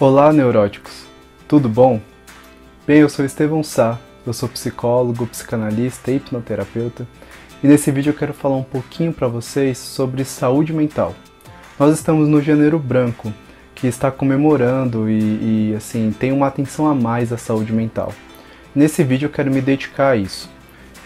Olá, 0.00 0.32
neuróticos! 0.32 1.04
Tudo 1.46 1.68
bom? 1.68 2.00
Bem, 2.86 3.00
eu 3.00 3.08
sou 3.10 3.22
Estevão 3.22 3.62
Sá, 3.62 3.98
eu 4.26 4.32
sou 4.32 4.48
psicólogo, 4.48 5.26
psicanalista 5.26 6.10
e 6.10 6.16
hipnoterapeuta, 6.16 7.06
e 7.62 7.66
nesse 7.66 7.90
vídeo 7.90 8.08
eu 8.08 8.16
quero 8.16 8.32
falar 8.32 8.56
um 8.56 8.62
pouquinho 8.62 9.12
para 9.12 9.28
vocês 9.28 9.76
sobre 9.76 10.24
saúde 10.24 10.72
mental. 10.72 11.14
Nós 11.78 11.94
estamos 11.94 12.30
no 12.30 12.40
Janeiro 12.40 12.78
Branco, 12.78 13.30
que 13.74 13.86
está 13.86 14.10
comemorando 14.10 15.10
e, 15.10 15.18
e 15.70 15.74
assim 15.76 16.10
tem 16.18 16.32
uma 16.32 16.46
atenção 16.46 16.86
a 16.86 16.94
mais 16.94 17.30
à 17.30 17.36
saúde 17.36 17.74
mental. 17.74 18.10
Nesse 18.74 19.04
vídeo 19.04 19.26
eu 19.26 19.30
quero 19.30 19.52
me 19.52 19.60
dedicar 19.60 20.12
a 20.12 20.16
isso. 20.16 20.48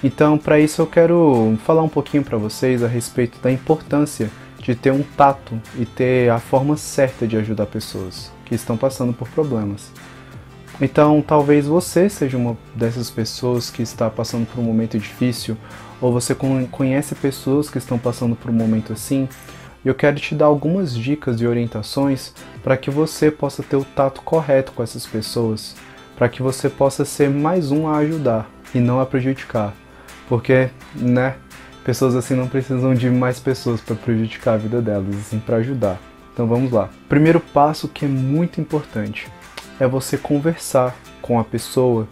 Então, 0.04 0.38
para 0.38 0.60
isso 0.60 0.80
eu 0.80 0.86
quero 0.86 1.58
falar 1.64 1.82
um 1.82 1.88
pouquinho 1.88 2.22
para 2.22 2.38
vocês 2.38 2.80
a 2.80 2.86
respeito 2.86 3.40
da 3.40 3.50
importância 3.50 4.30
de 4.64 4.74
ter 4.74 4.90
um 4.90 5.02
tato 5.02 5.60
e 5.78 5.84
ter 5.84 6.30
a 6.30 6.38
forma 6.38 6.76
certa 6.76 7.26
de 7.26 7.36
ajudar 7.36 7.66
pessoas 7.66 8.32
que 8.46 8.54
estão 8.54 8.78
passando 8.78 9.12
por 9.12 9.28
problemas. 9.28 9.92
Então, 10.80 11.22
talvez 11.22 11.66
você 11.66 12.08
seja 12.08 12.38
uma 12.38 12.56
dessas 12.74 13.10
pessoas 13.10 13.70
que 13.70 13.82
está 13.82 14.08
passando 14.08 14.46
por 14.46 14.58
um 14.58 14.64
momento 14.64 14.98
difícil, 14.98 15.56
ou 16.00 16.12
você 16.12 16.34
conhece 16.70 17.14
pessoas 17.14 17.68
que 17.68 17.76
estão 17.76 17.98
passando 17.98 18.34
por 18.34 18.50
um 18.50 18.54
momento 18.54 18.92
assim, 18.92 19.28
eu 19.84 19.94
quero 19.94 20.18
te 20.18 20.34
dar 20.34 20.46
algumas 20.46 20.96
dicas 20.96 21.42
e 21.42 21.46
orientações 21.46 22.32
para 22.62 22.76
que 22.76 22.90
você 22.90 23.30
possa 23.30 23.62
ter 23.62 23.76
o 23.76 23.84
tato 23.84 24.22
correto 24.22 24.72
com 24.72 24.82
essas 24.82 25.06
pessoas, 25.06 25.76
para 26.16 26.28
que 26.28 26.42
você 26.42 26.70
possa 26.70 27.04
ser 27.04 27.28
mais 27.28 27.70
um 27.70 27.86
a 27.86 27.98
ajudar 27.98 28.50
e 28.74 28.80
não 28.80 28.98
a 28.98 29.04
prejudicar. 29.04 29.74
Porque, 30.26 30.70
né, 30.94 31.34
pessoas 31.84 32.16
assim 32.16 32.34
não 32.34 32.48
precisam 32.48 32.94
de 32.94 33.10
mais 33.10 33.38
pessoas 33.38 33.80
para 33.80 33.94
prejudicar 33.94 34.54
a 34.54 34.58
vida 34.58 34.80
delas, 34.80 35.14
assim 35.16 35.38
para 35.38 35.58
ajudar. 35.58 36.00
Então 36.32 36.46
vamos 36.46 36.72
lá. 36.72 36.88
Primeiro 37.08 37.38
passo 37.38 37.86
que 37.86 38.04
é 38.04 38.08
muito 38.08 38.60
importante 38.60 39.28
é 39.78 39.86
você 39.86 40.16
conversar 40.16 40.96
com 41.20 41.38
a 41.38 41.44
pessoa 41.44 42.08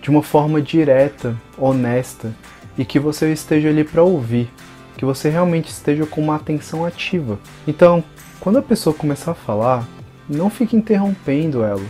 de 0.00 0.08
uma 0.10 0.22
forma 0.22 0.62
direta, 0.62 1.36
honesta 1.58 2.32
e 2.78 2.84
que 2.84 2.98
você 2.98 3.32
esteja 3.32 3.68
ali 3.68 3.84
para 3.84 4.02
ouvir, 4.02 4.50
que 4.96 5.04
você 5.04 5.28
realmente 5.28 5.68
esteja 5.68 6.06
com 6.06 6.20
uma 6.20 6.36
atenção 6.36 6.84
ativa. 6.84 7.38
Então, 7.66 8.02
quando 8.38 8.58
a 8.58 8.62
pessoa 8.62 8.94
começar 8.94 9.32
a 9.32 9.34
falar, 9.34 9.86
não 10.28 10.48
fique 10.48 10.76
interrompendo 10.76 11.62
ela, 11.62 11.84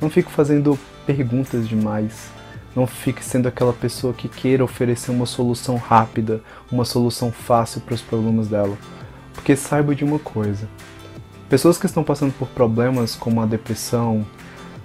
não 0.00 0.08
fique 0.08 0.30
fazendo 0.30 0.78
perguntas 1.06 1.68
demais, 1.68 2.30
não 2.74 2.86
fique 2.86 3.24
sendo 3.24 3.48
aquela 3.48 3.72
pessoa 3.72 4.14
que 4.14 4.28
queira 4.28 4.64
oferecer 4.64 5.10
uma 5.10 5.26
solução 5.26 5.76
rápida, 5.76 6.40
uma 6.70 6.84
solução 6.84 7.30
fácil 7.30 7.80
para 7.82 7.94
os 7.94 8.00
problemas 8.00 8.48
dela. 8.48 8.76
Porque 9.34 9.54
saiba 9.56 9.94
de 9.94 10.04
uma 10.04 10.18
coisa: 10.18 10.68
Pessoas 11.48 11.76
que 11.76 11.84
estão 11.84 12.02
passando 12.02 12.32
por 12.32 12.48
problemas 12.48 13.14
como 13.14 13.42
a 13.42 13.44
depressão, 13.44 14.24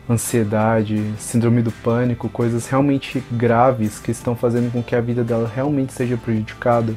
ansiedade, 0.10 1.14
síndrome 1.18 1.62
do 1.62 1.72
pânico, 1.72 2.28
coisas 2.28 2.68
realmente 2.68 3.24
graves 3.32 4.00
que 4.00 4.12
estão 4.12 4.36
fazendo 4.36 4.70
com 4.72 4.84
que 4.84 4.94
a 4.94 5.00
vida 5.00 5.24
dela 5.24 5.50
realmente 5.54 5.94
seja 5.94 6.18
prejudicada, 6.18 6.94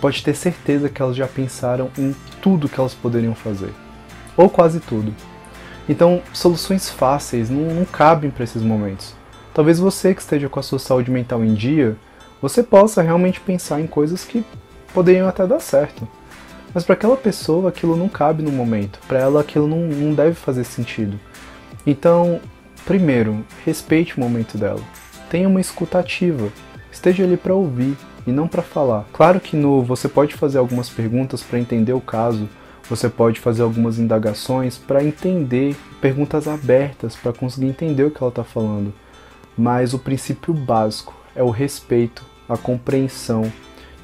pode 0.00 0.22
ter 0.22 0.36
certeza 0.36 0.88
que 0.88 1.02
elas 1.02 1.16
já 1.16 1.26
pensaram 1.26 1.90
em 1.98 2.14
tudo 2.40 2.68
que 2.68 2.78
elas 2.78 2.94
poderiam 2.94 3.34
fazer, 3.34 3.72
ou 4.36 4.48
quase 4.48 4.78
tudo. 4.78 5.12
Então, 5.88 6.22
soluções 6.32 6.88
fáceis 6.88 7.50
não, 7.50 7.74
não 7.74 7.84
cabem 7.84 8.30
para 8.30 8.44
esses 8.44 8.62
momentos. 8.62 9.16
Talvez 9.54 9.78
você 9.78 10.14
que 10.14 10.20
esteja 10.20 10.48
com 10.48 10.58
a 10.58 10.62
sua 10.62 10.78
saúde 10.78 11.10
mental 11.10 11.44
em 11.44 11.52
dia, 11.54 11.96
você 12.40 12.62
possa 12.62 13.02
realmente 13.02 13.40
pensar 13.40 13.80
em 13.80 13.86
coisas 13.86 14.24
que 14.24 14.44
poderiam 14.94 15.28
até 15.28 15.46
dar 15.46 15.60
certo. 15.60 16.08
Mas 16.74 16.84
para 16.84 16.94
aquela 16.94 17.16
pessoa 17.16 17.68
aquilo 17.68 17.96
não 17.96 18.08
cabe 18.08 18.42
no 18.42 18.50
momento, 18.50 18.98
para 19.06 19.18
ela 19.18 19.40
aquilo 19.40 19.68
não, 19.68 19.80
não 19.80 20.14
deve 20.14 20.34
fazer 20.34 20.64
sentido. 20.64 21.20
Então, 21.86 22.40
primeiro, 22.86 23.44
respeite 23.64 24.16
o 24.16 24.20
momento 24.20 24.56
dela. 24.56 24.80
Tenha 25.28 25.48
uma 25.48 25.60
escutativa. 25.60 26.48
Esteja 26.90 27.24
ali 27.24 27.36
para 27.36 27.54
ouvir 27.54 27.96
e 28.26 28.32
não 28.32 28.48
para 28.48 28.62
falar. 28.62 29.06
Claro 29.12 29.40
que 29.40 29.56
no 29.56 29.82
você 29.82 30.08
pode 30.08 30.34
fazer 30.34 30.58
algumas 30.58 30.88
perguntas 30.88 31.42
para 31.42 31.58
entender 31.58 31.92
o 31.92 32.00
caso, 32.00 32.48
você 32.88 33.08
pode 33.08 33.40
fazer 33.40 33.62
algumas 33.62 33.98
indagações 33.98 34.78
para 34.78 35.04
entender, 35.04 35.76
perguntas 36.00 36.48
abertas 36.48 37.16
para 37.16 37.32
conseguir 37.32 37.66
entender 37.66 38.04
o 38.04 38.10
que 38.10 38.22
ela 38.22 38.30
está 38.30 38.44
falando. 38.44 38.92
Mas 39.56 39.94
o 39.94 39.98
princípio 39.98 40.54
básico 40.54 41.14
é 41.34 41.42
o 41.42 41.50
respeito, 41.50 42.24
a 42.48 42.56
compreensão 42.56 43.50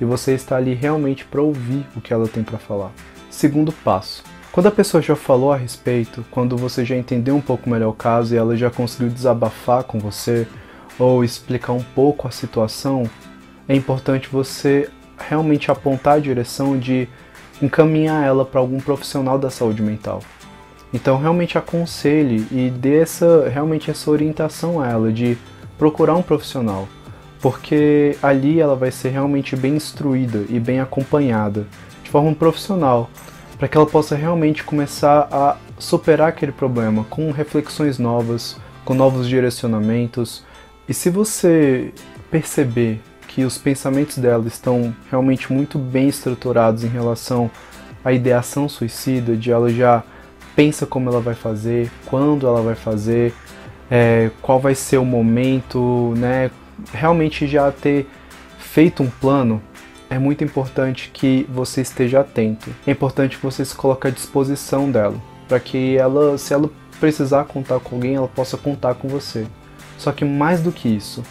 e 0.01 0.05
você 0.05 0.33
está 0.35 0.57
ali 0.57 0.75
realmente 0.75 1.25
para 1.25 1.43
ouvir 1.43 1.87
o 1.97 2.01
que 2.01 2.13
ela 2.13 2.29
tem 2.29 2.43
para 2.43 2.59
falar. 2.59 2.93
Segundo 3.31 3.73
passo. 3.73 4.23
Quando 4.53 4.67
a 4.67 4.73
pessoa 4.73 5.03
já 5.03 5.15
falou 5.15 5.53
a 5.53 5.57
respeito, 5.57 6.25
quando 6.31 6.57
você 6.57 6.85
já 6.85 6.97
entendeu 6.97 7.37
um 7.37 7.41
pouco 7.41 7.69
melhor 7.69 7.91
o 7.91 7.95
caso 7.95 8.35
e 8.35 8.39
ela 8.39 8.57
já 8.57 8.71
conseguiu 8.71 9.09
desabafar 9.09 9.85
com 9.85 9.99
você 9.99 10.47
ou 10.99 11.23
explicar 11.23 11.73
um 11.73 11.83
pouco 11.83 12.27
a 12.27 12.31
situação, 12.31 13.09
é 13.69 13.75
importante 13.75 14.29
você 14.29 14.89
realmente 15.19 15.71
apontar 15.71 16.15
a 16.15 16.21
direção 16.21 16.79
de 16.79 17.09
encaminhar 17.61 18.25
ela 18.25 18.45
para 18.45 18.61
algum 18.61 18.81
profissional 18.81 19.39
da 19.39 19.51
saúde 19.51 19.83
mental. 19.83 20.23
Então 20.93 21.19
realmente 21.19 21.59
aconselhe 21.59 22.47
e 22.51 22.71
dê 22.71 23.01
essa, 23.01 23.49
realmente 23.49 23.91
essa 23.91 24.11
orientação 24.11 24.81
a 24.81 24.89
ela 24.89 25.13
de 25.13 25.37
procurar 25.77 26.15
um 26.15 26.23
profissional 26.23 26.89
porque 27.41 28.17
ali 28.23 28.61
ela 28.61 28.75
vai 28.75 28.91
ser 28.91 29.11
realmente 29.11 29.57
bem 29.57 29.77
instruída 29.77 30.45
e 30.49 30.59
bem 30.59 30.81
acompanhada, 30.81 31.67
de 32.03 32.11
forma 32.11 32.35
profissional, 32.35 33.11
para 33.59 33.69
que 33.69 33.77
ela 33.77 33.87
possa 33.87 34.17
realmente 34.17 34.65
começar 34.65 35.29
a 35.31 35.57
superar 35.79 36.29
aquele 36.29 36.53
problema 36.53 37.05
com 37.09 37.31
reflexões 37.31 37.99
novas, 37.99 38.57
com 38.85 38.95
novos 38.95 39.29
direcionamentos. 39.29 40.45
E 40.89 40.95
se 40.95 41.11
você 41.11 41.93
perceber 42.31 43.01
que 43.27 43.45
os 43.45 43.59
pensamentos 43.59 44.19
dela 44.19 44.47
estão 44.47 44.95
realmente 45.11 45.53
muito 45.53 45.79
bem 45.79 46.09
estruturados 46.09 46.83
em 46.83 46.89
relação 46.89 47.51
à 48.05 48.13
ideação 48.13 48.69
suicida, 48.69 49.37
de 49.37 49.51
ela 49.53 49.71
já 49.71 50.03
pensa 50.59 50.85
como 50.85 51.09
ela 51.09 51.21
vai 51.21 51.37
fazer, 51.37 51.89
quando 52.07 52.45
ela 52.45 52.61
vai 52.61 52.75
fazer, 52.75 53.33
é, 53.89 54.29
qual 54.43 54.59
vai 54.59 54.75
ser 54.75 54.99
o 54.99 55.05
momento, 55.05 56.13
né? 56.17 56.51
realmente 56.93 57.47
já 57.47 57.71
ter 57.71 58.09
feito 58.59 59.05
um 59.05 59.09
plano, 59.09 59.63
é 60.11 60.19
muito 60.19 60.43
importante 60.43 61.11
que 61.15 61.47
você 61.49 61.81
esteja 61.81 62.23
atento. 62.23 62.75
É 62.85 62.91
importante 62.91 63.37
que 63.37 63.43
você 63.45 63.65
se 63.65 63.73
coloque 63.73 64.09
à 64.09 64.11
disposição 64.11 64.91
dela, 64.91 65.15
para 65.47 65.61
que 65.61 65.97
ela, 65.97 66.37
se 66.37 66.53
ela 66.53 66.69
precisar 66.99 67.45
contar 67.45 67.79
com 67.79 67.95
alguém, 67.95 68.17
ela 68.17 68.27
possa 68.27 68.57
contar 68.57 68.95
com 68.95 69.07
você. 69.07 69.47
Só 69.97 70.11
que 70.11 70.25
mais 70.25 70.61
do 70.61 70.73
que 70.73 70.89
isso, 70.89 71.23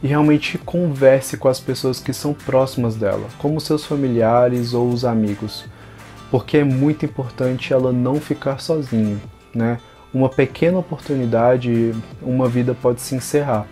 e 0.00 0.06
realmente 0.06 0.58
converse 0.58 1.36
com 1.36 1.48
as 1.48 1.58
pessoas 1.58 1.98
que 1.98 2.12
são 2.12 2.32
próximas 2.32 2.94
dela, 2.94 3.26
como 3.36 3.60
seus 3.60 3.84
familiares 3.84 4.74
ou 4.74 4.88
os 4.88 5.04
amigos, 5.04 5.64
porque 6.30 6.58
é 6.58 6.64
muito 6.64 7.04
importante 7.04 7.72
ela 7.72 7.92
não 7.92 8.20
ficar 8.20 8.58
sozinha, 8.58 9.18
né? 9.54 9.78
Uma 10.12 10.28
pequena 10.28 10.78
oportunidade, 10.78 11.94
uma 12.22 12.48
vida 12.48 12.74
pode 12.74 13.00
se 13.00 13.14
encerrar. 13.14 13.66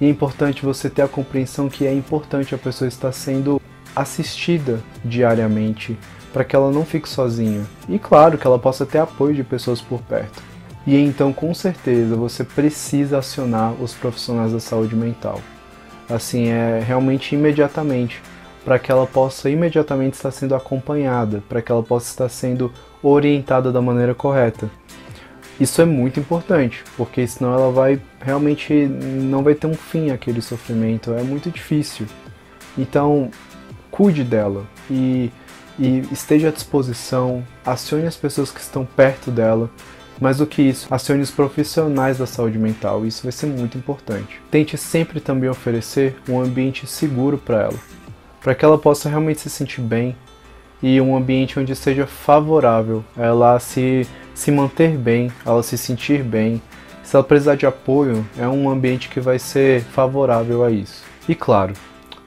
E 0.00 0.06
é 0.06 0.08
importante 0.08 0.64
você 0.64 0.88
ter 0.88 1.02
a 1.02 1.08
compreensão 1.08 1.68
que 1.68 1.86
é 1.86 1.92
importante 1.92 2.54
a 2.54 2.58
pessoa 2.58 2.88
estar 2.88 3.12
sendo 3.12 3.60
assistida 3.94 4.80
diariamente 5.04 5.98
para 6.32 6.44
que 6.44 6.56
ela 6.56 6.70
não 6.70 6.84
fique 6.84 7.08
sozinha. 7.08 7.64
E 7.88 7.98
claro 7.98 8.38
que 8.38 8.46
ela 8.46 8.58
possa 8.58 8.86
ter 8.86 8.98
apoio 8.98 9.34
de 9.34 9.44
pessoas 9.44 9.80
por 9.80 10.00
perto. 10.02 10.42
E 10.86 10.96
então, 10.96 11.32
com 11.32 11.52
certeza, 11.54 12.16
você 12.16 12.42
precisa 12.42 13.18
acionar 13.18 13.72
os 13.80 13.94
profissionais 13.94 14.52
da 14.52 14.60
saúde 14.60 14.96
mental. 14.96 15.40
Assim, 16.08 16.48
é 16.48 16.82
realmente 16.84 17.34
imediatamente, 17.34 18.20
para 18.64 18.78
que 18.78 18.90
ela 18.90 19.06
possa 19.06 19.50
imediatamente 19.50 20.14
estar 20.14 20.30
sendo 20.30 20.54
acompanhada, 20.54 21.42
para 21.48 21.60
que 21.60 21.70
ela 21.70 21.82
possa 21.82 22.10
estar 22.10 22.28
sendo 22.28 22.72
orientada 23.02 23.72
da 23.72 23.82
maneira 23.82 24.14
correta. 24.14 24.70
Isso 25.60 25.80
é 25.82 25.84
muito 25.84 26.18
importante, 26.18 26.82
porque 26.96 27.26
senão 27.26 27.52
ela 27.52 27.70
vai 27.70 28.00
realmente 28.20 28.72
não 28.72 29.42
vai 29.42 29.54
ter 29.54 29.66
um 29.66 29.74
fim 29.74 30.10
aquele 30.10 30.40
sofrimento, 30.40 31.12
é 31.12 31.22
muito 31.22 31.50
difícil. 31.50 32.06
Então, 32.76 33.30
cuide 33.90 34.24
dela 34.24 34.64
e, 34.90 35.30
e 35.78 36.02
esteja 36.10 36.48
à 36.48 36.50
disposição, 36.50 37.44
acione 37.64 38.06
as 38.06 38.16
pessoas 38.16 38.50
que 38.50 38.60
estão 38.60 38.84
perto 38.84 39.30
dela, 39.30 39.70
mais 40.20 40.38
do 40.38 40.46
que 40.46 40.62
isso, 40.62 40.86
acione 40.90 41.20
os 41.20 41.30
profissionais 41.30 42.18
da 42.18 42.26
saúde 42.26 42.58
mental, 42.58 43.04
isso 43.04 43.22
vai 43.24 43.32
ser 43.32 43.46
muito 43.46 43.76
importante. 43.76 44.40
Tente 44.50 44.78
sempre 44.78 45.20
também 45.20 45.50
oferecer 45.50 46.16
um 46.28 46.40
ambiente 46.40 46.86
seguro 46.86 47.36
para 47.36 47.62
ela, 47.62 47.78
para 48.42 48.54
que 48.54 48.64
ela 48.64 48.78
possa 48.78 49.08
realmente 49.08 49.40
se 49.40 49.50
sentir 49.50 49.80
bem 49.80 50.16
e 50.82 51.00
um 51.00 51.16
ambiente 51.16 51.60
onde 51.60 51.76
seja 51.76 52.06
favorável 52.06 53.04
a 53.16 53.22
ela 53.22 53.60
se 53.60 54.06
se 54.34 54.50
manter 54.50 54.96
bem, 54.96 55.30
ela 55.44 55.62
se 55.62 55.76
sentir 55.76 56.22
bem. 56.22 56.60
Se 57.02 57.16
ela 57.16 57.24
precisar 57.24 57.54
de 57.54 57.66
apoio, 57.66 58.26
é 58.38 58.48
um 58.48 58.68
ambiente 58.68 59.08
que 59.08 59.20
vai 59.20 59.38
ser 59.38 59.82
favorável 59.82 60.64
a 60.64 60.70
isso. 60.70 61.04
E 61.28 61.34
claro, 61.34 61.74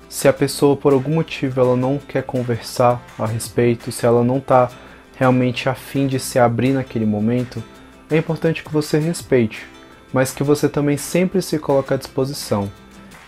se 0.08 0.28
a 0.28 0.34
pessoa 0.34 0.78
por 0.78 0.94
algum 0.94 1.16
motivo 1.16 1.60
ela 1.60 1.76
não 1.76 1.98
quer 1.98 2.24
conversar 2.24 3.02
a 3.18 3.26
respeito, 3.26 3.92
se 3.92 4.06
ela 4.06 4.24
não 4.24 4.38
está 4.38 4.70
realmente 5.18 5.68
afim 5.68 6.08
de 6.08 6.20
se 6.20 6.38
abrir 6.38 6.74
naquele 6.74 7.06
momento, 7.06 7.64
é 8.10 8.18
importante 8.18 8.64
que 8.64 8.72
você 8.72 9.00
respeite, 9.00 9.66
mas 10.14 10.32
que 10.32 10.44
você 10.44 10.70
também 10.70 10.98
sempre 10.98 11.42
se 11.42 11.58
coloque 11.58 11.94
à 11.94 11.98
disposição. 11.98 12.70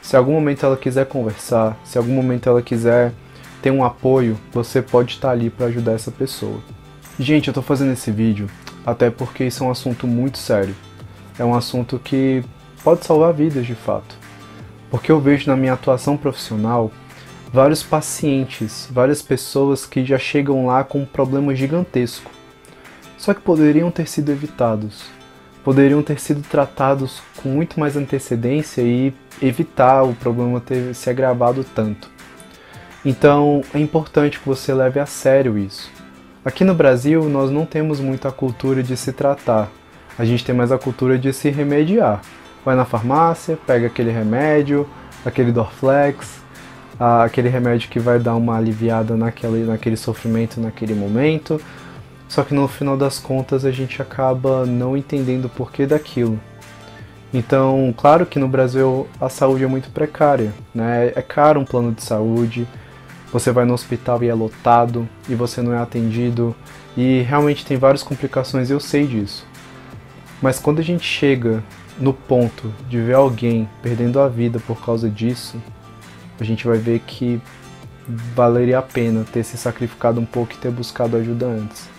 Se 0.07 0.15
algum 0.15 0.31
momento 0.31 0.65
ela 0.65 0.77
quiser 0.77 1.05
conversar, 1.05 1.77
se 1.83 1.97
algum 1.97 2.13
momento 2.13 2.47
ela 2.47 2.61
quiser 2.61 3.11
ter 3.61 3.71
um 3.71 3.83
apoio, 3.83 4.37
você 4.53 4.81
pode 4.81 5.15
estar 5.15 5.31
ali 5.31 5.49
para 5.49 5.65
ajudar 5.65 5.91
essa 5.91 6.09
pessoa. 6.09 6.61
Gente, 7.19 7.49
eu 7.49 7.51
estou 7.51 7.61
fazendo 7.61 7.91
esse 7.91 8.09
vídeo 8.09 8.49
até 8.85 9.09
porque 9.09 9.43
isso 9.43 9.65
é 9.65 9.67
um 9.67 9.69
assunto 9.69 10.07
muito 10.07 10.37
sério. 10.37 10.73
É 11.37 11.43
um 11.43 11.53
assunto 11.53 11.99
que 11.99 12.41
pode 12.85 13.05
salvar 13.05 13.33
vidas 13.33 13.65
de 13.65 13.75
fato. 13.75 14.15
Porque 14.89 15.11
eu 15.11 15.19
vejo 15.19 15.49
na 15.49 15.57
minha 15.57 15.73
atuação 15.73 16.15
profissional 16.15 16.89
vários 17.51 17.83
pacientes, 17.83 18.87
várias 18.89 19.21
pessoas 19.21 19.85
que 19.85 20.05
já 20.05 20.17
chegam 20.17 20.67
lá 20.67 20.85
com 20.85 21.01
um 21.01 21.05
problema 21.05 21.53
gigantesco. 21.53 22.31
Só 23.17 23.33
que 23.33 23.41
poderiam 23.41 23.91
ter 23.91 24.07
sido 24.07 24.31
evitados. 24.31 25.16
Poderiam 25.67 26.01
ter 26.01 26.17
sido 26.17 26.41
tratados 26.43 27.21
com 27.43 27.49
muito 27.49 27.77
mais 27.77 27.97
antecedência 27.97 28.81
e 28.81 29.13
evitar 29.41 30.03
o 30.03 30.13
problema 30.13 30.61
ter 30.61 30.95
se 30.95 31.09
agravado 31.09 31.61
tanto. 31.75 32.09
Então 33.03 33.61
é 33.73 33.77
importante 33.77 34.39
que 34.39 34.47
você 34.47 34.73
leve 34.73 34.97
a 34.97 35.05
sério 35.05 35.57
isso. 35.57 35.91
Aqui 36.45 36.63
no 36.63 36.73
Brasil 36.73 37.27
nós 37.27 37.51
não 37.51 37.65
temos 37.65 37.99
muita 37.99 38.31
cultura 38.31 38.81
de 38.81 38.95
se 38.95 39.11
tratar, 39.11 39.69
a 40.17 40.23
gente 40.23 40.45
tem 40.45 40.55
mais 40.55 40.71
a 40.71 40.77
cultura 40.77 41.17
de 41.17 41.33
se 41.33 41.49
remediar. 41.49 42.21
Vai 42.63 42.77
na 42.77 42.85
farmácia, 42.85 43.59
pega 43.67 43.87
aquele 43.87 44.09
remédio, 44.09 44.87
aquele 45.25 45.51
Dorflex, 45.51 46.39
aquele 46.97 47.49
remédio 47.49 47.89
que 47.89 47.99
vai 47.99 48.19
dar 48.19 48.37
uma 48.37 48.55
aliviada 48.55 49.17
naquele, 49.17 49.65
naquele 49.65 49.97
sofrimento 49.97 50.61
naquele 50.61 50.95
momento. 50.95 51.59
Só 52.27 52.43
que 52.43 52.53
no 52.53 52.67
final 52.67 52.97
das 52.97 53.19
contas 53.19 53.65
a 53.65 53.71
gente 53.71 54.01
acaba 54.01 54.65
não 54.65 54.97
entendendo 54.97 55.45
o 55.45 55.49
porquê 55.49 55.85
daquilo. 55.85 56.39
Então, 57.33 57.93
claro 57.97 58.25
que 58.25 58.39
no 58.39 58.47
Brasil 58.47 59.07
a 59.19 59.29
saúde 59.29 59.63
é 59.63 59.67
muito 59.67 59.89
precária, 59.89 60.53
né? 60.73 61.11
É 61.15 61.21
caro 61.21 61.59
um 61.59 61.65
plano 61.65 61.91
de 61.91 62.01
saúde, 62.01 62.67
você 63.31 63.51
vai 63.51 63.65
no 63.65 63.73
hospital 63.73 64.23
e 64.23 64.27
é 64.27 64.33
lotado, 64.33 65.07
e 65.27 65.35
você 65.35 65.61
não 65.61 65.73
é 65.73 65.77
atendido, 65.77 66.55
e 66.95 67.21
realmente 67.21 67.65
tem 67.65 67.77
várias 67.77 68.01
complicações, 68.01 68.69
eu 68.69 68.79
sei 68.79 69.05
disso. 69.05 69.45
Mas 70.41 70.59
quando 70.59 70.79
a 70.79 70.83
gente 70.83 71.05
chega 71.05 71.63
no 71.99 72.13
ponto 72.13 72.73
de 72.87 72.99
ver 72.99 73.15
alguém 73.15 73.67
perdendo 73.81 74.19
a 74.19 74.27
vida 74.27 74.59
por 74.59 74.83
causa 74.83 75.09
disso, 75.09 75.61
a 76.39 76.43
gente 76.43 76.65
vai 76.65 76.77
ver 76.77 76.99
que 76.99 77.41
valeria 78.35 78.79
a 78.79 78.81
pena 78.81 79.25
ter 79.31 79.43
se 79.43 79.57
sacrificado 79.57 80.19
um 80.21 80.25
pouco 80.25 80.53
e 80.53 80.57
ter 80.57 80.71
buscado 80.71 81.17
ajuda 81.17 81.45
antes. 81.47 81.96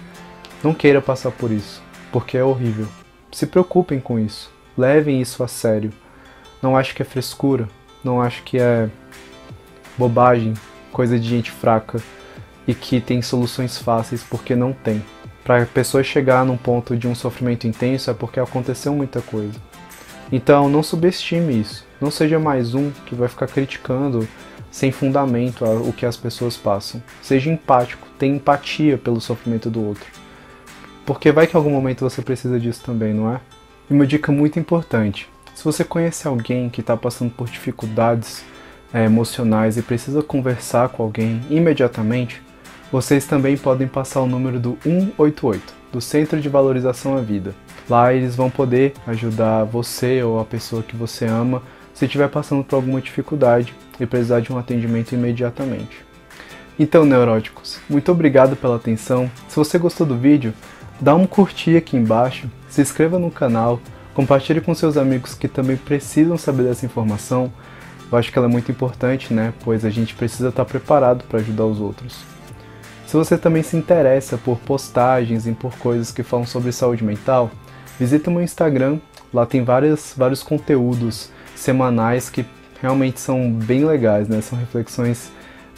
Não 0.62 0.75
queira 0.75 1.00
passar 1.00 1.31
por 1.31 1.50
isso, 1.50 1.82
porque 2.10 2.37
é 2.37 2.43
horrível. 2.43 2.88
Se 3.31 3.46
preocupem 3.46 4.00
com 4.00 4.19
isso, 4.19 4.50
levem 4.76 5.20
isso 5.20 5.43
a 5.44 5.49
sério. 5.49 5.93
Não 6.60 6.76
acho 6.76 6.94
que 6.94 7.02
é 7.02 7.05
frescura, 7.05 7.69
não 8.02 8.20
acho 8.20 8.43
que 8.43 8.58
é 8.58 8.88
bobagem, 9.96 10.55
coisa 10.93 11.19
de 11.19 11.28
gente 11.28 11.50
fraca 11.50 12.00
e 12.66 12.75
que 12.75 13.00
tem 13.00 13.22
soluções 13.22 13.78
fáceis 13.78 14.22
porque 14.22 14.56
não 14.56 14.72
tem. 14.72 15.05
Para 15.44 15.62
a 15.62 15.66
pessoa 15.66 16.02
chegar 16.02 16.44
num 16.44 16.56
ponto 16.56 16.96
de 16.96 17.06
um 17.08 17.14
sofrimento 17.14 17.66
intenso 17.66 18.10
é 18.10 18.14
porque 18.14 18.40
aconteceu 18.40 18.93
muita 18.93 19.22
coisa. 19.22 19.58
Então 20.31 20.69
não 20.69 20.82
subestime 20.82 21.60
isso. 21.60 21.87
Não 22.00 22.10
seja 22.10 22.38
mais 22.38 22.75
um 22.75 22.90
que 23.06 23.14
vai 23.14 23.28
ficar 23.28 23.46
criticando 23.46 24.28
sem 24.70 24.93
fundamento 24.93 25.64
o 25.64 25.93
que 25.93 26.05
as 26.05 26.16
pessoas 26.16 26.56
passam. 26.56 27.02
Seja 27.22 27.50
empático, 27.50 28.06
tenha 28.19 28.37
empatia 28.37 28.99
pelo 28.99 29.20
sofrimento 29.20 29.70
do 29.70 29.82
outro. 29.82 30.06
Porque 31.08 31.32
vai 31.32 31.46
que 31.46 31.56
em 31.56 31.56
algum 31.56 31.70
momento 31.70 32.00
você 32.00 32.20
precisa 32.20 32.60
disso 32.60 32.82
também, 32.84 33.14
não 33.14 33.32
é? 33.32 33.40
E 33.88 33.94
uma 33.94 34.06
dica 34.06 34.31
muito 34.31 34.58
importante: 34.58 35.26
se 35.55 35.64
você 35.64 35.82
conhece 35.82 36.28
alguém 36.28 36.69
que 36.69 36.82
está 36.82 36.99
passando 36.99 37.31
por 37.31 37.49
dificuldades 37.49 38.44
é, 38.93 39.06
emocionais 39.06 39.78
e 39.78 39.82
precisa 39.82 40.22
conversar 40.22 40.90
com 40.90 41.02
alguém 41.02 41.40
imediatamente, 41.49 42.43
vocês 42.93 43.25
também 43.25 43.56
podem 43.56 43.88
passar 43.88 44.20
o 44.20 44.26
número 44.26 44.60
do 44.60 44.76
188, 44.82 45.75
do 45.90 45.99
Centro 45.99 46.43
de 46.43 46.49
Valorização 46.50 47.16
à 47.16 47.22
Vida. 47.22 47.55
Lá 47.88 48.12
eles 48.12 48.37
vão 48.37 48.50
poder 48.50 48.93
ajudar 49.06 49.64
você 49.64 50.22
ou 50.22 50.38
a 50.38 50.44
pessoa 50.44 50.82
que 50.82 50.94
você 50.94 51.25
ama 51.25 51.62
se 51.94 52.05
estiver 52.05 52.28
passando 52.28 52.62
por 52.62 52.76
alguma 52.76 53.00
dificuldade 53.00 53.75
e 53.99 54.05
precisar 54.05 54.40
de 54.40 54.52
um 54.52 54.58
atendimento 54.58 55.12
imediatamente. 55.12 56.05
Então, 56.78 57.06
neuróticos, 57.06 57.81
muito 57.88 58.12
obrigado 58.12 58.56
pela 58.56 58.76
atenção. 58.76 59.31
Se 59.49 59.56
você 59.56 59.78
gostou 59.78 60.06
do 60.06 60.14
vídeo, 60.14 60.52
dá 61.00 61.15
um 61.15 61.27
curtir 61.27 61.77
aqui 61.77 61.97
embaixo, 61.97 62.50
se 62.69 62.81
inscreva 62.81 63.19
no 63.19 63.31
canal, 63.31 63.81
compartilhe 64.15 64.61
com 64.61 64.75
seus 64.75 64.97
amigos 64.97 65.35
que 65.35 65.49
também 65.49 65.77
precisam 65.77 66.37
saber 66.37 66.65
dessa 66.65 66.87
informação 66.87 67.53
eu 68.11 68.17
acho 68.17 68.33
que 68.33 68.39
ela 68.39 68.49
é 68.49 68.50
muito 68.50 68.73
importante, 68.73 69.35
né? 69.35 69.53
Pois 69.62 69.85
a 69.85 69.91
gente 69.91 70.15
precisa 70.15 70.49
estar 70.49 70.65
preparado 70.65 71.25
para 71.25 71.41
ajudar 71.41 71.67
os 71.67 71.79
outros. 71.79 72.21
Se 73.06 73.15
você 73.17 73.37
também 73.37 73.62
se 73.62 73.77
interessa 73.77 74.39
por 74.39 74.59
postagens 74.59 75.47
e 75.47 75.53
por 75.53 75.77
coisas 75.77 76.11
que 76.11 76.23
falam 76.23 76.47
sobre 76.47 76.73
saúde 76.73 77.05
mental, 77.05 77.51
visita 77.99 78.31
o 78.31 78.33
meu 78.33 78.43
Instagram. 78.43 78.99
Lá 79.33 79.44
tem 79.44 79.62
várias, 79.62 80.15
vários 80.17 80.43
conteúdos 80.43 81.31
semanais 81.55 82.31
que 82.31 82.47
realmente 82.81 83.21
são 83.21 83.51
bem 83.51 83.85
legais, 83.85 84.27
né? 84.27 84.41
São 84.41 84.59
reflexões 84.59 85.31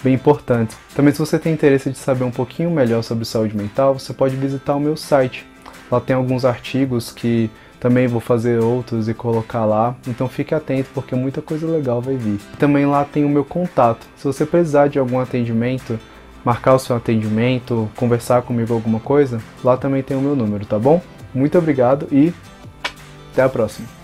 bem 0.02 0.14
importantes. 0.14 0.76
Também 0.94 1.12
se 1.12 1.18
você 1.18 1.38
tem 1.38 1.52
interesse 1.52 1.90
de 1.90 1.98
saber 1.98 2.24
um 2.24 2.30
pouquinho 2.30 2.70
melhor 2.70 3.02
sobre 3.02 3.24
saúde 3.24 3.56
mental, 3.56 3.98
você 3.98 4.12
pode 4.12 4.36
visitar 4.36 4.74
o 4.74 4.80
meu 4.80 4.96
site. 4.96 5.46
Lá 5.90 6.00
tem 6.00 6.14
alguns 6.14 6.44
artigos 6.44 7.10
que 7.10 7.50
também 7.80 8.06
vou 8.06 8.20
fazer 8.20 8.62
outros 8.62 9.08
e 9.08 9.14
colocar 9.14 9.64
lá, 9.64 9.96
então 10.06 10.28
fique 10.28 10.54
atento 10.54 10.90
porque 10.94 11.14
muita 11.14 11.40
coisa 11.40 11.66
legal 11.66 12.00
vai 12.00 12.14
vir. 12.14 12.38
Também 12.58 12.84
lá 12.84 13.04
tem 13.04 13.24
o 13.24 13.28
meu 13.28 13.44
contato. 13.44 14.06
Se 14.16 14.24
você 14.24 14.44
precisar 14.44 14.88
de 14.88 14.98
algum 14.98 15.18
atendimento, 15.18 15.98
marcar 16.44 16.74
o 16.74 16.78
seu 16.78 16.94
atendimento, 16.94 17.90
conversar 17.96 18.42
comigo 18.42 18.74
alguma 18.74 19.00
coisa, 19.00 19.40
lá 19.64 19.76
também 19.76 20.02
tem 20.02 20.16
o 20.16 20.20
meu 20.20 20.36
número, 20.36 20.66
tá 20.66 20.78
bom? 20.78 21.00
Muito 21.34 21.56
obrigado 21.56 22.06
e 22.12 22.32
até 23.32 23.42
a 23.42 23.48
próxima. 23.48 23.99